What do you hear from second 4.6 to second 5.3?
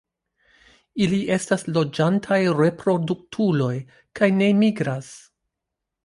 migras.